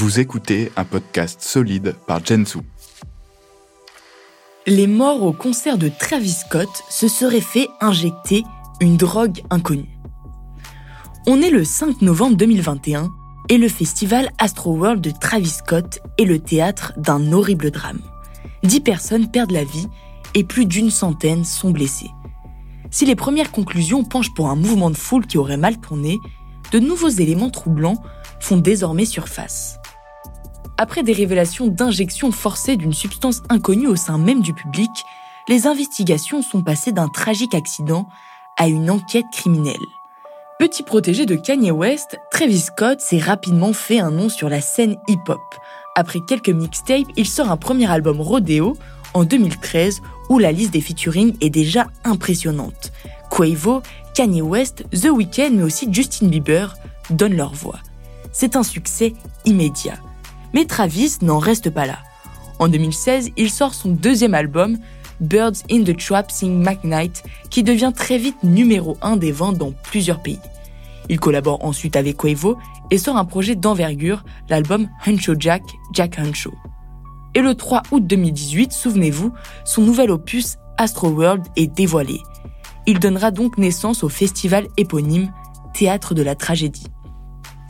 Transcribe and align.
Vous 0.00 0.18
écoutez 0.18 0.72
un 0.78 0.84
podcast 0.84 1.42
solide 1.42 1.94
par 2.06 2.24
Jensu. 2.24 2.60
Les 4.66 4.86
morts 4.86 5.22
au 5.22 5.34
concert 5.34 5.76
de 5.76 5.90
Travis 5.90 6.32
Scott 6.32 6.70
se 6.88 7.06
seraient 7.06 7.42
fait 7.42 7.68
injecter 7.82 8.42
une 8.80 8.96
drogue 8.96 9.42
inconnue. 9.50 9.98
On 11.26 11.42
est 11.42 11.50
le 11.50 11.64
5 11.64 12.00
novembre 12.00 12.38
2021 12.38 13.10
et 13.50 13.58
le 13.58 13.68
festival 13.68 14.30
Astroworld 14.38 15.02
de 15.02 15.10
Travis 15.10 15.50
Scott 15.50 15.98
est 16.16 16.24
le 16.24 16.38
théâtre 16.38 16.94
d'un 16.96 17.30
horrible 17.32 17.70
drame. 17.70 18.00
Dix 18.62 18.80
personnes 18.80 19.30
perdent 19.30 19.52
la 19.52 19.64
vie 19.64 19.86
et 20.32 20.44
plus 20.44 20.64
d'une 20.64 20.90
centaine 20.90 21.44
sont 21.44 21.72
blessées. 21.72 22.10
Si 22.90 23.04
les 23.04 23.16
premières 23.16 23.52
conclusions 23.52 24.02
penchent 24.02 24.32
pour 24.32 24.48
un 24.48 24.56
mouvement 24.56 24.88
de 24.88 24.96
foule 24.96 25.26
qui 25.26 25.36
aurait 25.36 25.58
mal 25.58 25.78
tourné, 25.78 26.18
de 26.72 26.78
nouveaux 26.78 27.10
éléments 27.10 27.50
troublants 27.50 28.02
font 28.40 28.56
désormais 28.56 29.04
surface. 29.04 29.79
Après 30.82 31.02
des 31.02 31.12
révélations 31.12 31.66
d'injection 31.66 32.32
forcée 32.32 32.78
d'une 32.78 32.94
substance 32.94 33.42
inconnue 33.50 33.86
au 33.86 33.96
sein 33.96 34.16
même 34.16 34.40
du 34.40 34.54
public, 34.54 34.88
les 35.46 35.66
investigations 35.66 36.40
sont 36.40 36.62
passées 36.62 36.90
d'un 36.90 37.08
tragique 37.08 37.54
accident 37.54 38.08
à 38.56 38.66
une 38.66 38.90
enquête 38.90 39.26
criminelle. 39.30 39.76
Petit 40.58 40.82
protégé 40.82 41.26
de 41.26 41.36
Kanye 41.36 41.70
West, 41.70 42.18
Travis 42.30 42.60
Scott 42.60 43.02
s'est 43.02 43.18
rapidement 43.18 43.74
fait 43.74 43.98
un 43.98 44.10
nom 44.10 44.30
sur 44.30 44.48
la 44.48 44.62
scène 44.62 44.96
hip-hop. 45.06 45.42
Après 45.96 46.20
quelques 46.26 46.48
mixtapes, 46.48 47.08
il 47.14 47.26
sort 47.26 47.50
un 47.50 47.58
premier 47.58 47.90
album 47.90 48.18
Rodeo 48.18 48.74
en 49.12 49.24
2013 49.24 50.00
où 50.30 50.38
la 50.38 50.50
liste 50.50 50.72
des 50.72 50.80
featuring 50.80 51.36
est 51.42 51.50
déjà 51.50 51.88
impressionnante. 52.04 52.90
Quavo, 53.28 53.82
Kanye 54.14 54.40
West, 54.40 54.84
The 54.92 55.10
Weeknd 55.10 55.50
mais 55.56 55.62
aussi 55.62 55.92
Justin 55.92 56.28
Bieber 56.28 56.74
donnent 57.10 57.36
leur 57.36 57.52
voix. 57.52 57.80
C'est 58.32 58.56
un 58.56 58.62
succès 58.62 59.12
immédiat. 59.44 59.98
Mais 60.52 60.64
Travis 60.64 61.18
n'en 61.22 61.38
reste 61.38 61.70
pas 61.70 61.86
là. 61.86 61.98
En 62.58 62.68
2016, 62.68 63.30
il 63.36 63.50
sort 63.50 63.74
son 63.74 63.90
deuxième 63.90 64.34
album, 64.34 64.78
Birds 65.20 65.62
in 65.70 65.82
the 65.84 65.96
Trap 65.96 66.30
Sing 66.30 66.62
McKnight, 66.62 67.22
qui 67.50 67.62
devient 67.62 67.92
très 67.94 68.18
vite 68.18 68.42
numéro 68.42 68.96
1 69.02 69.16
des 69.16 69.32
ventes 69.32 69.58
dans 69.58 69.72
plusieurs 69.72 70.20
pays. 70.20 70.40
Il 71.08 71.18
collabore 71.18 71.64
ensuite 71.64 71.96
avec 71.96 72.16
Quavo 72.16 72.56
et 72.90 72.98
sort 72.98 73.16
un 73.16 73.24
projet 73.24 73.54
d'envergure, 73.54 74.24
l'album 74.48 74.88
Huncho 75.06 75.34
Jack, 75.38 75.62
Jack 75.92 76.18
Huncho. 76.18 76.52
Et 77.34 77.40
le 77.40 77.54
3 77.54 77.82
août 77.92 78.06
2018, 78.06 78.72
souvenez-vous, 78.72 79.32
son 79.64 79.82
nouvel 79.82 80.10
opus 80.10 80.56
Astro 80.76 81.08
World 81.08 81.46
est 81.56 81.66
dévoilé. 81.66 82.20
Il 82.86 82.98
donnera 82.98 83.30
donc 83.30 83.58
naissance 83.58 84.02
au 84.02 84.08
festival 84.08 84.66
éponyme 84.76 85.32
Théâtre 85.74 86.14
de 86.14 86.22
la 86.22 86.34
tragédie. 86.34 86.86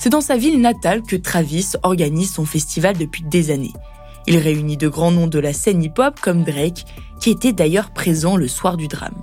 C'est 0.00 0.08
dans 0.08 0.22
sa 0.22 0.38
ville 0.38 0.62
natale 0.62 1.02
que 1.02 1.14
Travis 1.14 1.72
organise 1.82 2.32
son 2.32 2.46
festival 2.46 2.96
depuis 2.96 3.22
des 3.22 3.50
années. 3.50 3.74
Il 4.26 4.38
réunit 4.38 4.78
de 4.78 4.88
grands 4.88 5.10
noms 5.10 5.26
de 5.26 5.38
la 5.38 5.52
scène 5.52 5.82
hip-hop 5.82 6.18
comme 6.20 6.42
Drake, 6.42 6.86
qui 7.20 7.28
était 7.28 7.52
d'ailleurs 7.52 7.90
présent 7.90 8.38
le 8.38 8.48
soir 8.48 8.78
du 8.78 8.88
drame. 8.88 9.20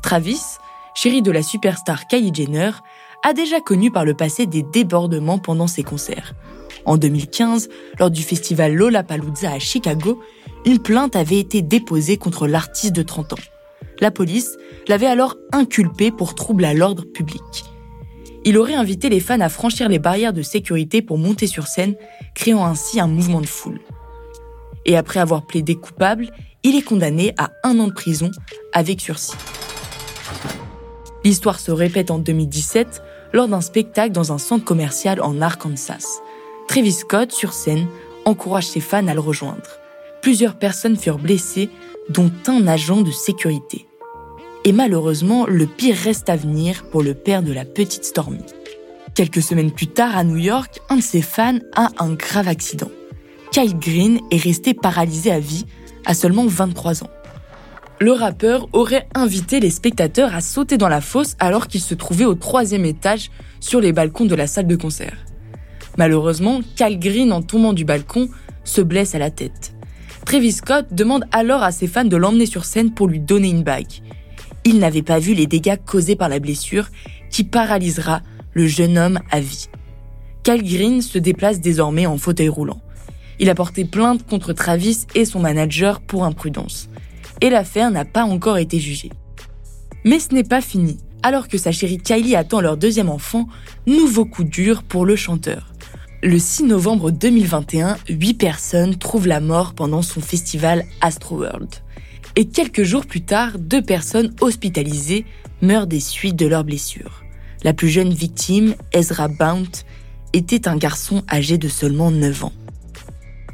Travis, 0.00 0.40
chéri 0.94 1.20
de 1.20 1.30
la 1.30 1.42
superstar 1.42 2.06
Kylie 2.06 2.32
Jenner, 2.34 2.70
a 3.24 3.34
déjà 3.34 3.60
connu 3.60 3.90
par 3.90 4.06
le 4.06 4.14
passé 4.14 4.46
des 4.46 4.62
débordements 4.62 5.38
pendant 5.38 5.66
ses 5.66 5.82
concerts. 5.82 6.32
En 6.86 6.96
2015, 6.96 7.68
lors 7.98 8.10
du 8.10 8.22
festival 8.22 8.72
Lollapalooza 8.72 9.52
à 9.52 9.58
Chicago, 9.58 10.22
une 10.64 10.78
plainte 10.78 11.14
avait 11.14 11.40
été 11.40 11.60
déposée 11.60 12.16
contre 12.16 12.46
l'artiste 12.46 12.96
de 12.96 13.02
30 13.02 13.34
ans. 13.34 13.44
La 14.00 14.10
police 14.10 14.56
l'avait 14.88 15.08
alors 15.08 15.36
inculpé 15.52 16.10
pour 16.10 16.34
trouble 16.34 16.64
à 16.64 16.72
l'ordre 16.72 17.04
public. 17.04 17.42
Il 18.48 18.58
aurait 18.58 18.74
invité 18.74 19.08
les 19.08 19.18
fans 19.18 19.40
à 19.40 19.48
franchir 19.48 19.88
les 19.88 19.98
barrières 19.98 20.32
de 20.32 20.42
sécurité 20.42 21.02
pour 21.02 21.18
monter 21.18 21.48
sur 21.48 21.66
scène, 21.66 21.96
créant 22.32 22.64
ainsi 22.64 23.00
un 23.00 23.08
mouvement 23.08 23.40
de 23.40 23.46
foule. 23.46 23.80
Et 24.84 24.96
après 24.96 25.18
avoir 25.18 25.44
plaidé 25.48 25.74
coupable, 25.74 26.30
il 26.62 26.76
est 26.76 26.82
condamné 26.82 27.34
à 27.38 27.50
un 27.64 27.76
an 27.80 27.88
de 27.88 27.92
prison 27.92 28.30
avec 28.72 29.00
sursis. 29.00 29.34
L'histoire 31.24 31.58
se 31.58 31.72
répète 31.72 32.12
en 32.12 32.20
2017 32.20 33.02
lors 33.32 33.48
d'un 33.48 33.60
spectacle 33.60 34.12
dans 34.12 34.32
un 34.32 34.38
centre 34.38 34.64
commercial 34.64 35.20
en 35.20 35.42
Arkansas. 35.42 36.20
Travis 36.68 36.92
Scott, 36.92 37.32
sur 37.32 37.52
scène, 37.52 37.88
encourage 38.26 38.68
ses 38.68 38.80
fans 38.80 39.08
à 39.08 39.14
le 39.14 39.20
rejoindre. 39.20 39.80
Plusieurs 40.22 40.56
personnes 40.56 40.96
furent 40.96 41.18
blessées, 41.18 41.68
dont 42.10 42.30
un 42.46 42.68
agent 42.68 43.02
de 43.02 43.10
sécurité. 43.10 43.86
Et 44.66 44.72
malheureusement, 44.72 45.46
le 45.46 45.64
pire 45.64 45.94
reste 45.94 46.28
à 46.28 46.34
venir 46.34 46.86
pour 46.90 47.04
le 47.04 47.14
père 47.14 47.44
de 47.44 47.52
la 47.52 47.64
petite 47.64 48.04
Stormy. 48.04 48.42
Quelques 49.14 49.40
semaines 49.40 49.70
plus 49.70 49.86
tard, 49.86 50.16
à 50.16 50.24
New 50.24 50.38
York, 50.38 50.80
un 50.88 50.96
de 50.96 51.02
ses 51.02 51.22
fans 51.22 51.60
a 51.76 51.90
un 52.00 52.14
grave 52.14 52.48
accident. 52.48 52.90
Kyle 53.52 53.78
Green 53.78 54.18
est 54.32 54.42
resté 54.42 54.74
paralysé 54.74 55.30
à 55.30 55.38
vie 55.38 55.66
à 56.04 56.14
seulement 56.14 56.46
23 56.46 57.04
ans. 57.04 57.10
Le 58.00 58.10
rappeur 58.10 58.66
aurait 58.72 59.06
invité 59.14 59.60
les 59.60 59.70
spectateurs 59.70 60.34
à 60.34 60.40
sauter 60.40 60.78
dans 60.78 60.88
la 60.88 61.00
fosse 61.00 61.36
alors 61.38 61.68
qu'il 61.68 61.80
se 61.80 61.94
trouvait 61.94 62.24
au 62.24 62.34
troisième 62.34 62.84
étage 62.84 63.30
sur 63.60 63.80
les 63.80 63.92
balcons 63.92 64.26
de 64.26 64.34
la 64.34 64.48
salle 64.48 64.66
de 64.66 64.74
concert. 64.74 65.16
Malheureusement, 65.96 66.60
Kyle 66.74 66.98
Green, 66.98 67.32
en 67.32 67.40
tombant 67.40 67.72
du 67.72 67.84
balcon, 67.84 68.28
se 68.64 68.80
blesse 68.80 69.14
à 69.14 69.20
la 69.20 69.30
tête. 69.30 69.76
Travis 70.24 70.50
Scott 70.50 70.86
demande 70.90 71.24
alors 71.30 71.62
à 71.62 71.70
ses 71.70 71.86
fans 71.86 72.04
de 72.04 72.16
l'emmener 72.16 72.46
sur 72.46 72.64
scène 72.64 72.90
pour 72.90 73.06
lui 73.06 73.20
donner 73.20 73.48
une 73.48 73.62
bague 73.62 74.02
il 74.66 74.80
n'avait 74.80 75.02
pas 75.02 75.20
vu 75.20 75.32
les 75.32 75.46
dégâts 75.46 75.78
causés 75.86 76.16
par 76.16 76.28
la 76.28 76.40
blessure 76.40 76.88
qui 77.30 77.44
paralysera 77.44 78.22
le 78.52 78.66
jeune 78.66 78.98
homme 78.98 79.20
à 79.30 79.38
vie. 79.38 79.68
Cal 80.42 80.60
Green 80.60 81.02
se 81.02 81.18
déplace 81.18 81.60
désormais 81.60 82.06
en 82.06 82.18
fauteuil 82.18 82.48
roulant. 82.48 82.80
Il 83.38 83.48
a 83.48 83.54
porté 83.54 83.84
plainte 83.84 84.26
contre 84.26 84.52
Travis 84.52 85.06
et 85.14 85.24
son 85.24 85.38
manager 85.38 86.00
pour 86.00 86.24
imprudence. 86.24 86.88
Et 87.40 87.48
l'affaire 87.48 87.92
n'a 87.92 88.04
pas 88.04 88.24
encore 88.24 88.58
été 88.58 88.80
jugée. 88.80 89.10
Mais 90.04 90.18
ce 90.18 90.34
n'est 90.34 90.42
pas 90.42 90.60
fini. 90.60 90.98
Alors 91.22 91.46
que 91.46 91.58
sa 91.58 91.70
chérie 91.70 91.98
Kylie 91.98 92.34
attend 92.34 92.60
leur 92.60 92.76
deuxième 92.76 93.08
enfant, 93.08 93.46
nouveau 93.86 94.24
coup 94.24 94.44
dur 94.44 94.82
pour 94.82 95.06
le 95.06 95.14
chanteur. 95.14 95.74
Le 96.24 96.40
6 96.40 96.64
novembre 96.64 97.12
2021, 97.12 97.98
8 98.08 98.34
personnes 98.34 98.96
trouvent 98.96 99.28
la 99.28 99.40
mort 99.40 99.74
pendant 99.74 100.02
son 100.02 100.20
festival 100.20 100.84
Astroworld 101.00 101.85
et 102.36 102.44
quelques 102.44 102.82
jours 102.82 103.06
plus 103.06 103.22
tard, 103.22 103.58
deux 103.58 103.82
personnes 103.82 104.34
hospitalisées 104.40 105.24
meurent 105.62 105.86
des 105.86 106.00
suites 106.00 106.36
de 106.36 106.46
leurs 106.46 106.64
blessures. 106.64 107.24
La 107.64 107.72
plus 107.72 107.88
jeune 107.88 108.12
victime, 108.12 108.74
Ezra 108.92 109.28
Bount, 109.28 109.70
était 110.34 110.68
un 110.68 110.76
garçon 110.76 111.24
âgé 111.30 111.56
de 111.56 111.68
seulement 111.68 112.10
9 112.10 112.44
ans. 112.44 112.52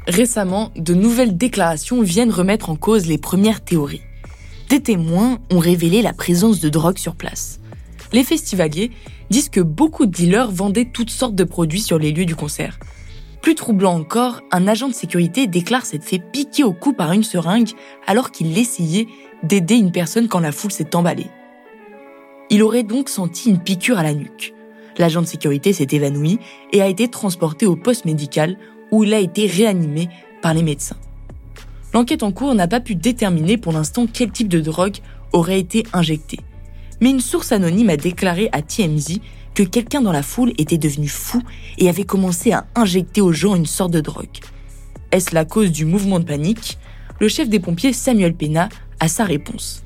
Récemment, 0.05 0.71
de 0.75 0.93
nouvelles 0.93 1.37
déclarations 1.37 2.01
viennent 2.01 2.29
remettre 2.29 2.69
en 2.69 2.75
cause 2.75 3.05
les 3.05 3.17
premières 3.17 3.63
théories. 3.63 4.01
Des 4.69 4.81
témoins 4.81 5.39
ont 5.49 5.59
révélé 5.59 6.01
la 6.01 6.11
présence 6.11 6.59
de 6.59 6.67
drogue 6.67 6.97
sur 6.97 7.15
place. 7.15 7.61
Les 8.11 8.25
festivaliers 8.25 8.91
disent 9.29 9.49
que 9.49 9.61
beaucoup 9.61 10.05
de 10.05 10.11
dealers 10.11 10.51
vendaient 10.51 10.89
toutes 10.91 11.09
sortes 11.09 11.35
de 11.35 11.45
produits 11.45 11.81
sur 11.81 11.97
les 11.97 12.11
lieux 12.11 12.25
du 12.25 12.35
concert, 12.35 12.77
plus 13.43 13.55
troublant 13.55 13.93
encore, 13.93 14.39
un 14.51 14.69
agent 14.69 14.87
de 14.87 14.93
sécurité 14.93 15.47
déclare 15.47 15.85
s'être 15.85 16.05
fait 16.05 16.17
piquer 16.17 16.63
au 16.63 16.71
cou 16.71 16.93
par 16.93 17.11
une 17.11 17.23
seringue 17.23 17.71
alors 18.07 18.31
qu'il 18.31 18.57
essayait 18.57 19.05
d'aider 19.43 19.75
une 19.75 19.91
personne 19.91 20.29
quand 20.29 20.39
la 20.39 20.53
foule 20.53 20.71
s'est 20.71 20.95
emballée. 20.95 21.27
Il 22.49 22.63
aurait 22.63 22.83
donc 22.83 23.09
senti 23.09 23.49
une 23.49 23.59
piqûre 23.59 23.99
à 23.99 24.03
la 24.03 24.13
nuque. 24.13 24.53
L'agent 24.97 25.21
de 25.21 25.27
sécurité 25.27 25.73
s'est 25.73 25.89
évanoui 25.91 26.39
et 26.71 26.81
a 26.81 26.87
été 26.87 27.09
transporté 27.09 27.65
au 27.65 27.75
poste 27.75 28.05
médical 28.05 28.57
où 28.91 29.03
il 29.03 29.13
a 29.13 29.19
été 29.19 29.45
réanimé 29.45 30.07
par 30.41 30.53
les 30.53 30.63
médecins. 30.63 30.97
L'enquête 31.93 32.23
en 32.23 32.31
cours 32.31 32.55
n'a 32.55 32.69
pas 32.69 32.79
pu 32.79 32.95
déterminer 32.95 33.57
pour 33.57 33.73
l'instant 33.73 34.07
quel 34.11 34.31
type 34.31 34.47
de 34.47 34.61
drogue 34.61 34.99
aurait 35.33 35.59
été 35.59 35.83
injecté. 35.91 36.39
Mais 37.01 37.09
une 37.09 37.19
source 37.19 37.51
anonyme 37.51 37.89
a 37.89 37.97
déclaré 37.97 38.49
à 38.51 38.61
TMZ 38.61 39.19
que 39.53 39.63
quelqu'un 39.63 40.01
dans 40.01 40.11
la 40.11 40.23
foule 40.23 40.53
était 40.57 40.77
devenu 40.77 41.07
fou 41.07 41.41
et 41.77 41.89
avait 41.89 42.05
commencé 42.05 42.51
à 42.51 42.65
injecter 42.75 43.21
aux 43.21 43.33
gens 43.33 43.55
une 43.55 43.65
sorte 43.65 43.91
de 43.91 44.01
drogue. 44.01 44.39
Est-ce 45.11 45.35
la 45.35 45.45
cause 45.45 45.71
du 45.71 45.85
mouvement 45.85 46.19
de 46.19 46.25
panique? 46.25 46.77
Le 47.19 47.27
chef 47.27 47.47
des 47.49 47.59
pompiers 47.59 47.93
Samuel 47.93 48.33
Pena 48.33 48.69
a 48.99 49.07
sa 49.07 49.25
réponse. 49.25 49.83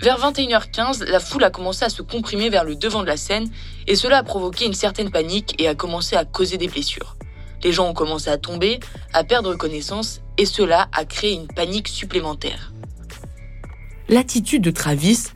Vers 0.00 0.18
21h15, 0.18 1.04
la 1.04 1.20
foule 1.20 1.44
a 1.44 1.50
commencé 1.50 1.84
à 1.84 1.88
se 1.88 2.02
comprimer 2.02 2.50
vers 2.50 2.64
le 2.64 2.74
devant 2.74 3.02
de 3.02 3.06
la 3.06 3.16
scène 3.16 3.48
et 3.86 3.94
cela 3.94 4.18
a 4.18 4.22
provoqué 4.22 4.66
une 4.66 4.74
certaine 4.74 5.10
panique 5.10 5.54
et 5.58 5.68
a 5.68 5.74
commencé 5.74 6.16
à 6.16 6.24
causer 6.24 6.58
des 6.58 6.68
blessures. 6.68 7.16
Les 7.62 7.72
gens 7.72 7.88
ont 7.88 7.94
commencé 7.94 8.28
à 8.28 8.38
tomber, 8.38 8.80
à 9.12 9.22
perdre 9.22 9.54
connaissance 9.54 10.20
et 10.38 10.44
cela 10.44 10.88
a 10.92 11.04
créé 11.04 11.34
une 11.34 11.46
panique 11.46 11.88
supplémentaire. 11.88 12.72
L'attitude 14.08 14.62
de 14.62 14.70
Travis 14.70 15.28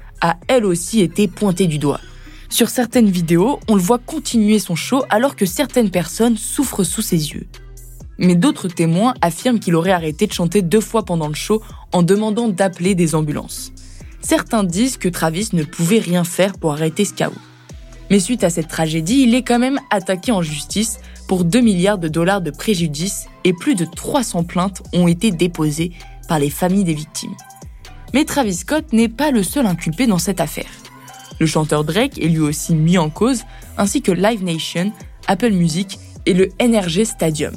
elle 0.49 0.65
aussi 0.65 1.01
été 1.01 1.29
pointée 1.29 1.67
du 1.67 1.79
doigt. 1.79 2.01
Sur 2.49 2.69
certaines 2.69 3.11
vidéos, 3.11 3.61
on 3.69 3.75
le 3.75 3.81
voit 3.81 3.99
continuer 3.99 4.59
son 4.59 4.77
show 4.77 5.03
alors 5.11 5.37
que 5.37 5.47
certaines 5.47 5.91
personnes 5.91 6.37
souffrent 6.37 6.85
sous 6.85 7.03
ses 7.03 7.33
yeux. 7.33 7.47
Mais 8.19 8.35
d'autres 8.35 8.69
témoins 8.69 9.15
affirment 9.21 9.59
qu'il 9.59 9.75
aurait 9.75 9.93
arrêté 9.93 10.27
de 10.27 10.33
chanter 10.33 10.63
deux 10.63 10.81
fois 10.81 11.05
pendant 11.05 11.29
le 11.29 11.35
show 11.35 11.63
en 11.93 12.03
demandant 12.03 12.49
d'appeler 12.49 12.95
des 12.95 13.15
ambulances. 13.15 13.73
Certains 14.23 14.65
disent 14.65 14.97
que 14.97 15.09
Travis 15.09 15.51
ne 15.53 15.65
pouvait 15.65 15.99
rien 15.99 16.25
faire 16.25 16.55
pour 16.55 16.73
arrêter 16.73 17.05
ce 17.05 17.15
chaos. 17.15 17.33
Mais 18.11 18.21
suite 18.21 18.45
à 18.45 18.51
cette 18.51 18.69
tragédie, 18.69 19.23
il 19.23 19.35
est 19.35 19.43
quand 19.43 19.59
même 19.59 19.81
attaqué 19.91 20.33
en 20.33 20.43
justice 20.43 20.99
pour 21.29 21.45
2 21.45 21.61
milliards 21.61 21.99
de 21.99 22.09
dollars 22.09 22.41
de 22.41 22.51
préjudice 22.51 23.27
et 23.45 23.53
plus 23.53 23.75
de 23.75 23.85
300 23.85 24.45
plaintes 24.45 24.83
ont 24.93 25.09
été 25.09 25.31
déposées 25.31 25.93
par 26.29 26.39
les 26.39 26.51
familles 26.51 26.85
des 26.85 26.95
victimes. 26.95 27.35
Mais 28.17 28.25
Travis 28.25 28.55
Scott 28.55 28.95
n'est 28.95 29.11
pas 29.11 29.31
le 29.31 29.43
seul 29.43 29.67
inculpé 29.67 30.07
dans 30.07 30.17
cette 30.17 30.41
affaire. 30.41 30.71
Le 31.39 31.45
chanteur 31.45 31.85
Drake 31.85 32.17
est 32.17 32.29
lui 32.29 32.39
aussi 32.39 32.75
mis 32.75 32.97
en 32.97 33.11
cause, 33.11 33.43
ainsi 33.77 34.01
que 34.01 34.11
Live 34.11 34.43
Nation, 34.43 34.91
Apple 35.27 35.51
Music 35.51 35.99
et 36.25 36.33
le 36.33 36.49
NRG 36.59 37.05
Stadium. 37.05 37.55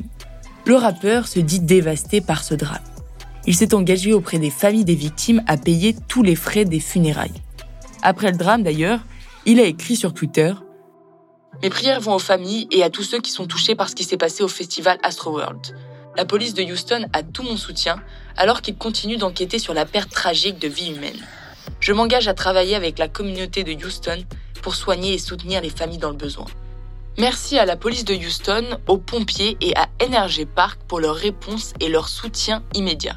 Le 0.66 0.76
rappeur 0.76 1.30
se 1.30 1.40
dit 1.40 1.62
dévasté 1.62 2.20
par 2.20 2.44
ce 2.44 2.56
drame. 2.56 2.84
Il 3.48 3.56
s'est 3.56 3.74
engagé 3.74 4.12
auprès 4.12 4.38
des 4.38 4.50
familles 4.50 4.84
des 4.84 4.96
victimes 4.96 5.44
à 5.48 5.56
payer 5.56 5.96
tous 6.10 6.24
les 6.24 6.36
frais 6.36 6.66
des 6.66 6.82
funérailles. 6.82 7.42
Après 8.02 8.30
le 8.30 8.38
drame 8.38 8.64
d'ailleurs, 8.64 9.00
il 9.46 9.62
a 9.62 9.64
écrit 9.64 9.96
sur 9.96 10.14
Twitter 10.14 10.54
Mes 11.64 11.70
prières 11.70 12.02
vont 12.02 12.16
aux 12.16 12.20
familles 12.20 12.68
et 12.72 12.84
à 12.84 12.90
tous 12.90 13.04
ceux 13.04 13.22
qui 13.22 13.32
sont 13.32 13.48
touchés 13.48 13.76
par 13.76 13.88
ce 13.88 13.96
qui 13.96 14.04
s'est 14.04 14.18
passé 14.18 14.44
au 14.44 14.50
festival 14.50 14.98
Astroworld. 15.04 15.74
La 16.20 16.26
police 16.26 16.54
de 16.54 16.64
Houston 16.64 17.06
a 17.14 17.24
tout 17.24 17.44
mon 17.44 17.56
soutien 17.56 17.96
alors 18.36 18.62
qu'il 18.62 18.76
continue 18.76 19.16
d'enquêter 19.16 19.58
sur 19.58 19.74
la 19.74 19.86
perte 19.86 20.10
tragique 20.10 20.60
de 20.60 20.68
vies 20.68 20.92
humaines. 20.92 21.26
Je 21.80 21.94
m'engage 21.94 22.28
à 22.28 22.34
travailler 22.34 22.76
avec 22.76 23.00
la 23.00 23.08
communauté 23.08 23.64
de 23.64 23.72
Houston 23.72 24.26
pour 24.62 24.76
soigner 24.76 25.14
et 25.14 25.18
soutenir 25.18 25.62
les 25.62 25.70
familles 25.70 25.98
dans 25.98 26.10
le 26.10 26.18
besoin. 26.18 26.44
Merci 27.18 27.58
à 27.58 27.64
la 27.64 27.78
police 27.78 28.04
de 28.04 28.14
Houston, 28.16 28.66
aux 28.88 28.98
pompiers 28.98 29.56
et 29.62 29.74
à 29.78 29.88
NRG 30.06 30.46
Park 30.46 30.82
pour 30.90 31.00
leur 31.00 31.16
réponse 31.16 31.74
et 31.80 31.88
leur 31.88 32.10
soutien 32.10 32.64
immédiat. 32.74 33.16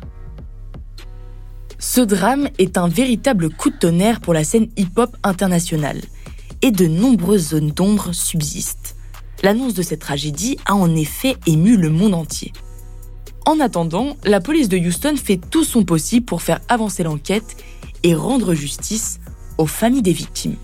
Ce 1.81 2.03
drame 2.03 2.51
est 2.59 2.79
un 2.79 2.87
véritable 2.87 3.51
coup 3.51 3.71
de 3.71 3.79
tonnerre 3.79 4.21
pour 4.21 4.33
la 4.33 4.45
scène 4.45 4.69
hip-hop 4.77 5.11
internationale, 5.25 6.03
et 6.63 6.71
de 6.71 6.87
nombreuses 6.87 7.49
zones 7.49 7.73
d'ombre 7.73 8.13
subsistent. 8.13 8.95
L'annonce 9.43 9.75
de 9.75 9.83
cette 9.83 9.99
tragédie 9.99 10.57
a 10.67 10.77
en 10.77 10.95
effet 10.95 11.35
ému 11.49 11.77
le 11.77 11.91
monde 11.91 12.15
entier. 12.15 12.53
En 13.45 13.59
attendant, 13.59 14.17
la 14.25 14.41
police 14.41 14.69
de 14.69 14.79
Houston 14.79 15.15
fait 15.17 15.41
tout 15.51 15.65
son 15.65 15.85
possible 15.85 16.25
pour 16.25 16.43
faire 16.43 16.61
avancer 16.69 17.03
l'enquête 17.03 17.57
et 18.05 18.15
rendre 18.15 18.55
justice 18.55 19.19
aux 19.59 19.67
familles 19.67 20.03
des 20.03 20.13
victimes. 20.13 20.57